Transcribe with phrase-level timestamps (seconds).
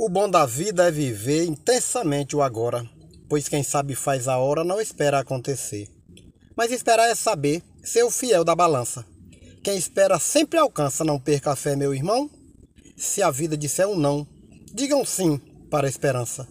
[0.00, 2.88] O bom da vida é viver intensamente o agora,
[3.28, 5.88] pois quem sabe faz a hora não espera acontecer.
[6.56, 9.04] Mas esperar é saber, ser o fiel da balança.
[9.60, 12.30] Quem espera sempre alcança, não perca a fé, meu irmão.
[12.96, 14.24] Se a vida disser um não,
[14.72, 15.36] digam sim
[15.68, 16.46] para a esperança.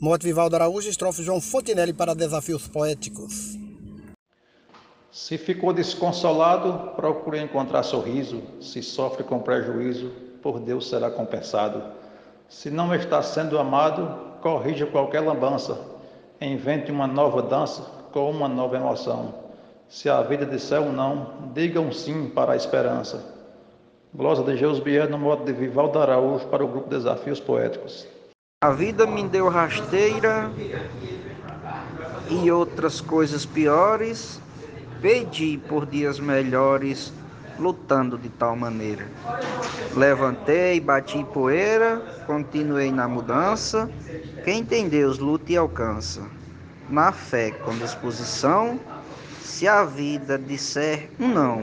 [0.00, 3.58] Morte Vivaldo Araújo, estrofe João Fontinelli para Desafios Poéticos.
[5.12, 8.42] Se ficou desconsolado, procure encontrar sorriso.
[8.62, 10.10] Se sofre com prejuízo,
[10.42, 12.07] por Deus será compensado.
[12.48, 15.78] Se não está sendo amado, corrija qualquer lambança.
[16.40, 19.34] Invente uma nova dança com uma nova emoção.
[19.86, 23.22] Se a vida disser um não, diga um sim para a esperança.
[24.14, 28.06] Glosa de Geus Bier no modo de Vivaldo Araújo para o grupo Desafios Poéticos.
[28.62, 30.50] A vida me deu rasteira
[32.30, 34.40] e outras coisas piores.
[35.02, 37.12] Pedi por dias melhores,
[37.58, 39.06] lutando de tal maneira.
[39.96, 43.90] Levantei, bati poeira, continuei na mudança.
[44.44, 46.22] Quem tem Deus luta e alcança.
[46.88, 48.80] Na fé, com disposição,
[49.40, 51.62] se a vida disser um não,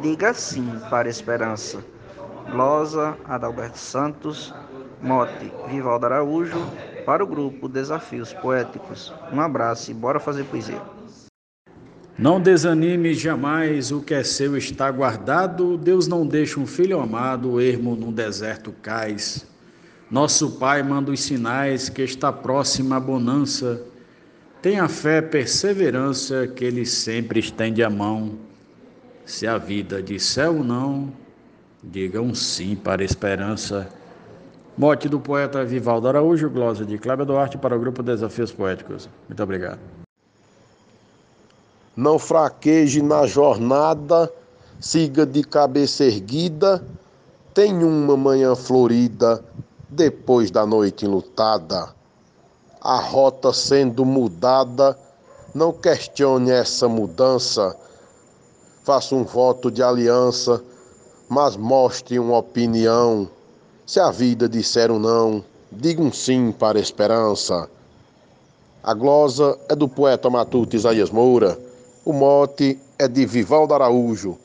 [0.00, 1.84] diga sim para a esperança.
[2.50, 4.52] Glosa Adalberto Santos
[5.00, 6.58] Mote Vivaldo Araújo
[7.06, 9.12] para o grupo Desafios Poéticos.
[9.32, 10.99] Um abraço e bora fazer poesia.
[12.20, 15.78] Não desanime jamais, o que é seu está guardado.
[15.78, 19.46] Deus não deixa um filho amado ermo num deserto cais.
[20.10, 23.80] Nosso Pai manda os sinais que está próxima a bonança.
[24.60, 28.32] Tenha fé, perseverança, que Ele sempre estende a mão.
[29.24, 31.10] Se a vida disser um não,
[31.82, 33.88] diga um sim para a esperança.
[34.76, 39.08] Mote do poeta Vivaldo Araújo, glosa de Cláudio Duarte para o grupo Desafios Poéticos.
[39.26, 39.99] Muito obrigado.
[42.00, 44.32] Não fraqueje na jornada,
[44.80, 46.82] siga de cabeça erguida,
[47.52, 49.44] tem uma manhã florida
[49.86, 51.94] depois da noite enlutada.
[52.80, 54.98] A rota sendo mudada,
[55.54, 57.76] não questione essa mudança.
[58.82, 60.64] Faça um voto de aliança,
[61.28, 63.28] mas mostre uma opinião
[63.84, 67.68] se a vida disser um não, diga um sim para a esperança.
[68.82, 71.68] A glosa é do poeta matuto Isaías Moura,
[72.04, 74.38] o mote é de Vivaldo Araújo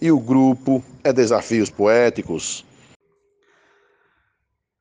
[0.00, 2.64] e o grupo é Desafios Poéticos.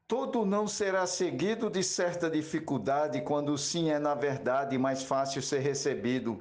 [0.07, 5.59] Todo não será seguido de certa dificuldade quando sim é, na verdade, mais fácil ser
[5.59, 6.39] recebido.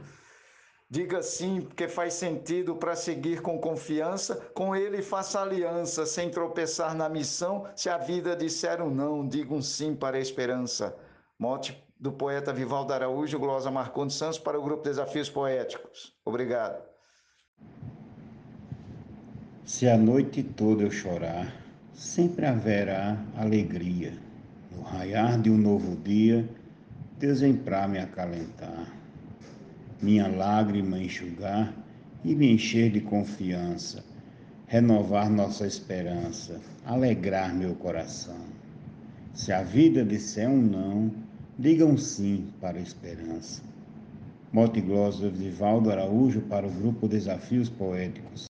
[0.90, 4.36] Diga sim, porque faz sentido para seguir com confiança.
[4.54, 7.66] Com ele faça aliança, sem tropeçar na missão.
[7.74, 10.94] Se a vida disser um não, diga um sim para a esperança.
[11.38, 16.14] Mote do poeta Vivaldo Araújo, glosa Marcondes Santos, para o grupo Desafios Poéticos.
[16.24, 16.82] Obrigado.
[19.64, 21.54] Se a noite toda eu chorar,
[21.92, 24.12] sempre haverá alegria.
[24.70, 26.48] No raiar de um novo dia,
[27.18, 29.04] Deus vem para me acalentar
[30.04, 31.74] minha lágrima enxugar
[32.22, 34.04] e me encher de confiança,
[34.66, 38.38] renovar nossa esperança, alegrar meu coração.
[39.32, 41.10] Se a vida disser um não,
[41.58, 43.62] diga um sim para a esperança.
[44.52, 48.46] Mote Glória Vivaldo Araújo para o grupo Desafios Poéticos.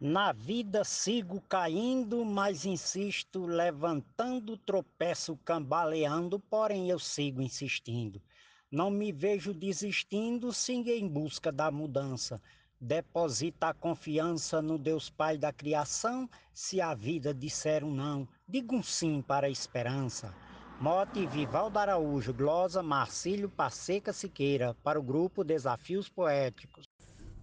[0.00, 8.22] Na vida sigo caindo, mas insisto, levantando, tropeço, cambaleando, porém eu sigo insistindo.
[8.70, 12.40] Não me vejo desistindo, siga em busca da mudança.
[12.80, 16.28] Deposita a confiança no Deus Pai da criação.
[16.52, 20.32] Se a vida disser um não, diga um sim para a esperança.
[20.80, 26.84] Mote Vivaldo Araújo, glosa Marcílio Passeca Siqueira, para o grupo Desafios Poéticos.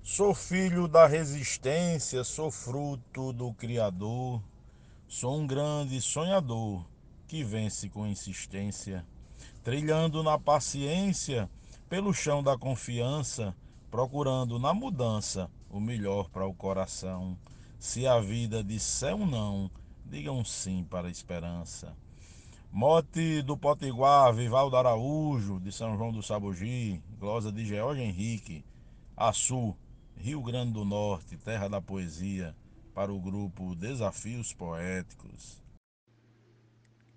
[0.02, 4.42] Sou filho da resistência, sou fruto do Criador,
[5.08, 6.86] sou um grande sonhador
[7.28, 9.06] que vence com insistência
[9.66, 11.50] trilhando na paciência
[11.90, 13.56] pelo chão da confiança,
[13.90, 17.36] procurando na mudança o melhor para o coração.
[17.80, 19.72] Se a vida disser um não,
[20.06, 21.98] diga um sim para a esperança.
[22.78, 28.66] Mote do Potiguar, Vivaldo Araújo, de São João do Sabugi, glosa de George Henrique,
[29.16, 29.74] Açu,
[30.18, 32.54] Rio Grande do Norte, terra da poesia,
[32.94, 35.64] para o grupo Desafios Poéticos.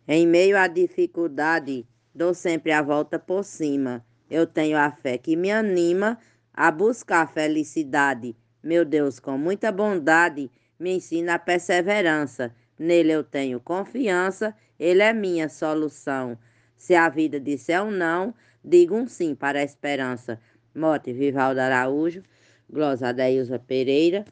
[0.07, 1.85] Em meio à dificuldade,
[2.15, 4.07] dou sempre a volta por cima.
[4.31, 6.21] Eu tenho a fé que me anima
[6.55, 8.37] a buscar a felicidade.
[8.63, 12.55] Meu Deus, com muita bondade, me ensina a perseverança.
[12.79, 16.39] Nele eu tenho confiança, ele é minha solução.
[16.77, 18.33] Se a vida disser um não,
[18.65, 20.41] digo um sim para a esperança.
[20.75, 22.23] Mote Vivaldo Araújo,
[22.71, 24.25] Glosa Deilza Pereira,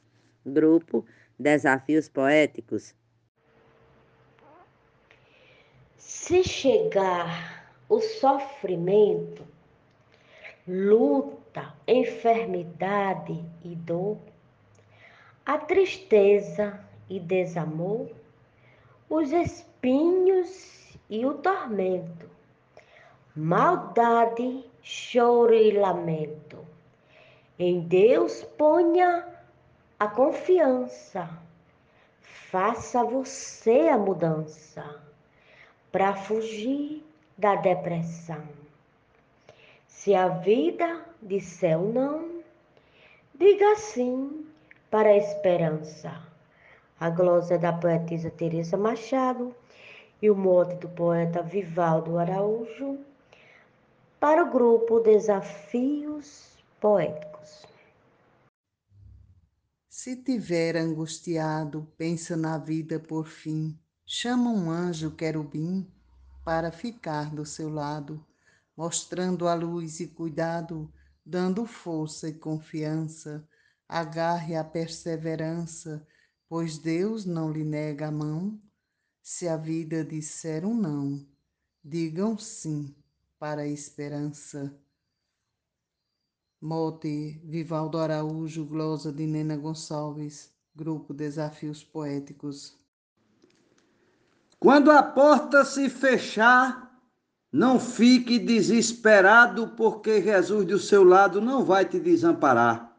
[0.45, 1.05] Grupo
[1.39, 2.95] Desafios Poéticos.
[5.97, 9.45] Se chegar o sofrimento,
[10.67, 14.19] luta, enfermidade e dor,
[15.45, 18.09] a tristeza e desamor,
[19.09, 22.29] os espinhos e o tormento,
[23.35, 26.59] maldade, choro e lamento.
[27.59, 29.27] Em Deus ponha
[29.99, 31.29] a confiança,
[32.21, 35.01] faça você a mudança
[35.91, 37.05] para fugir
[37.39, 38.43] da depressão.
[39.87, 42.43] Se a vida disser não,
[43.35, 44.47] diga sim
[44.91, 46.36] para a esperança.
[46.99, 49.55] A glosa da poetisa Teresa Machado
[50.21, 52.99] e o mote do poeta Vivaldo Araújo
[54.19, 57.67] para o grupo Desafios Poéticos.
[59.91, 65.87] Se tiver angustiado, pensa na vida por fim, chama um anjo querubim
[66.45, 68.25] para ficar do seu lado,
[68.77, 70.91] mostrando a luz e cuidado,
[71.25, 73.47] dando força e confiança,
[73.89, 76.07] agarre a perseverança,
[76.49, 78.61] pois Deus não lhe nega a mão.
[79.23, 81.27] Se a vida disser um não,
[81.85, 82.95] digam sim
[83.39, 84.73] para a esperança.
[86.61, 92.77] Mote Vivaldo Araújo, glosa de Nena Gonçalves, Grupo Desafios Poéticos.
[94.59, 96.87] Quando a porta se fechar,
[97.53, 102.96] não fique desesperado, porque Jesus do seu lado não vai te desamparar.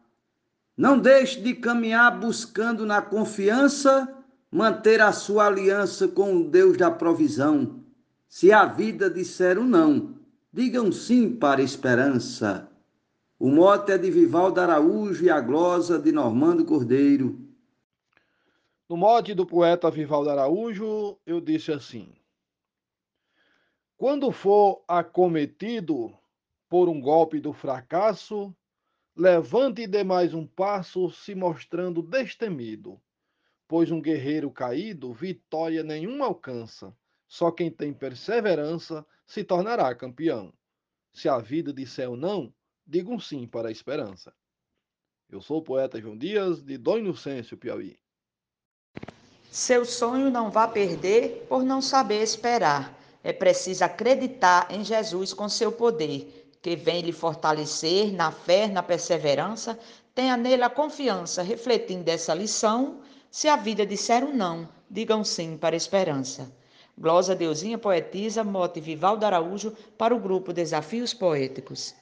[0.77, 4.15] Não deixe de caminhar buscando na confiança
[4.51, 7.83] manter a sua aliança com o Deus da provisão.
[8.29, 10.15] Se a vida disser um não,
[10.53, 12.69] digam sim para a esperança.
[13.39, 17.39] O mote é de Vivaldo Araújo e a glosa de Normando Cordeiro.
[18.87, 22.13] No mote do poeta Vivaldo Araújo, eu disse assim:
[23.97, 26.13] Quando for acometido
[26.69, 28.55] por um golpe do fracasso,
[29.17, 33.01] levante e dê mais um passo, se mostrando destemido,
[33.67, 36.95] pois um guerreiro caído vitória nenhuma alcança.
[37.27, 40.53] Só quem tem perseverança se tornará campeão.
[41.11, 42.53] Se a vida disser não,
[42.85, 44.31] diga um sim para a esperança.
[45.27, 47.99] Eu sou o poeta João Dias, de Dom Inocêncio, Piauí.
[49.51, 52.95] Seu sonho não vá perder por não saber esperar.
[53.23, 58.83] É preciso acreditar em Jesus com seu poder, que vem lhe fortalecer na fé, na
[58.83, 59.77] perseverança.
[60.13, 62.99] Tenha nele a confiança, refletindo essa lição.
[63.29, 66.51] Se a vida disser um não, digam sim para a esperança.
[66.97, 71.93] Glosa Deusinha Poetisa, mote Vivaldo Araújo, para o grupo Desafios Poéticos.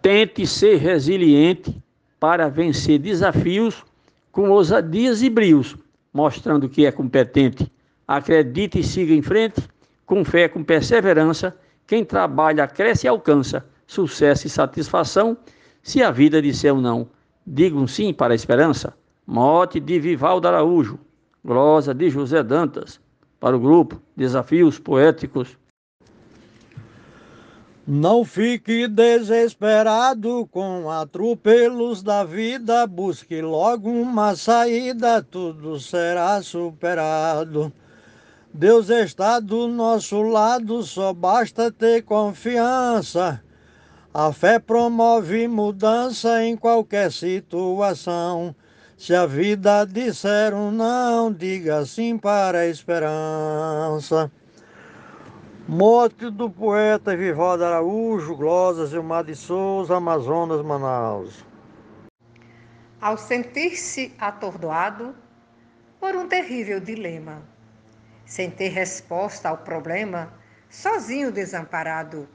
[0.00, 1.76] Tente ser resiliente
[2.18, 3.84] para vencer desafios
[4.32, 5.76] com ousadias e brios
[6.12, 7.70] mostrando que é competente.
[8.06, 9.60] Acredite e siga em frente,
[10.06, 11.56] com fé, com perseverança.
[11.88, 15.38] Quem trabalha, cresce e alcança sucesso e satisfação.
[15.82, 17.08] Se a vida disser um não,
[17.46, 18.94] diga um sim para a esperança.
[19.26, 20.98] Mote de Vivaldo Araújo,
[21.42, 23.00] glosa de José Dantas,
[23.40, 25.56] para o grupo Desafios Poéticos.
[27.86, 37.72] Não fique desesperado com atropelos da vida, busque logo uma saída, tudo será superado.
[38.58, 43.40] Deus está do nosso lado, só basta ter confiança.
[44.12, 48.52] A fé promove mudança em qualquer situação.
[48.96, 54.28] Se a vida disser um não, diga sim para a esperança.
[55.68, 61.44] Mote do poeta Vivaldo Araújo, Glosa Zilmar de Souza, Amazonas, Manaus.
[63.00, 65.14] Ao sentir-se atordoado
[66.00, 67.56] por um terrível dilema,
[68.28, 70.32] sem ter resposta ao problema,
[70.68, 72.28] sozinho desamparado,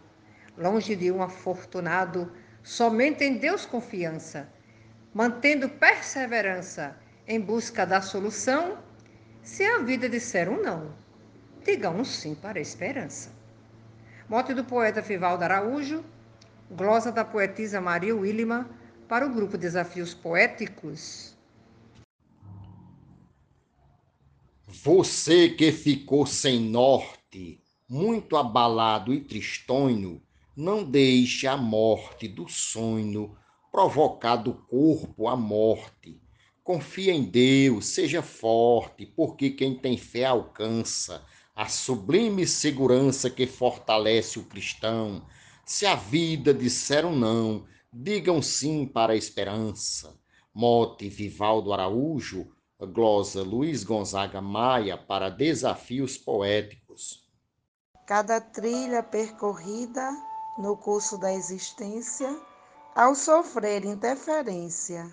[0.58, 2.30] longe de um afortunado,
[2.62, 4.50] somente em Deus confiança,
[5.14, 6.98] mantendo perseverança
[7.28, 8.80] em busca da solução,
[9.42, 11.04] se a vida disser um não
[11.64, 13.32] digamos sim para a esperança.
[14.28, 16.04] Mote do poeta Vivaldo Araújo,
[16.70, 18.70] glosa da poetisa Maria Willima,
[19.08, 21.36] para o grupo Desafios Poéticos.
[24.86, 30.22] Você que ficou sem norte, muito abalado e tristonho,
[30.58, 33.34] não deixe a morte do sonho
[33.72, 36.22] provocar do corpo a morte.
[36.66, 41.24] Confia em Deus, seja forte, porque quem tem fé alcança
[41.56, 45.26] a sublime segurança que fortalece o cristão.
[45.66, 50.20] Se a vida disser um não, digam sim para a esperança.
[50.54, 57.24] Mote Vivaldo Araújo, glosa Luiz Gonzaga Maia para Desafios Poéticos.
[58.06, 60.12] cada trilha percorrida
[60.58, 62.36] no curso da existência,
[62.94, 65.10] ao sofrer interferência,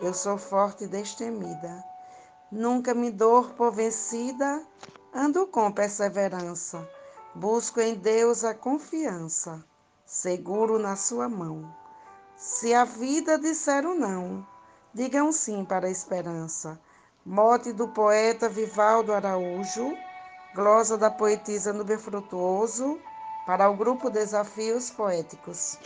[0.00, 1.84] eu sou forte e destemida.
[2.50, 4.64] Nunca me dor por vencida,
[5.12, 6.88] ando com perseverança,
[7.34, 9.64] busco em Deus a confiança,
[10.06, 11.74] seguro na sua mão.
[12.36, 14.46] Se a vida disser um não,
[14.94, 16.80] diga um sim para a esperança.
[17.30, 19.96] Mote do poeta Vivaldo Araújo,
[20.52, 22.98] glosa da poetisa Nubia Frutuoso,
[23.46, 25.78] para o grupo Desafios Poéticos.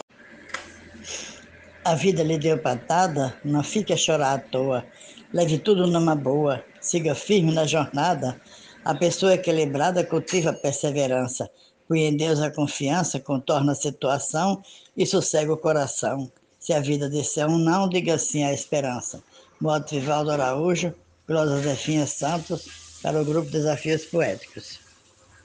[1.84, 4.86] A vida lhe deu patada, não fique a chorar à toa.
[5.34, 8.40] Leve tudo numa boa, siga firme na jornada.
[8.82, 11.50] A pessoa equilibrada cultiva a perseverança.
[11.86, 14.64] Põe em Deus a confiança, contorna a situação
[14.96, 16.32] e sossega o coração.
[16.58, 19.22] Se a vida disser um não, diga sim à esperança.
[19.60, 20.94] Modo Vivaldo Araújo,
[21.28, 24.83] Glosa Zefinha Santos, para o grupo Desafios Poéticos.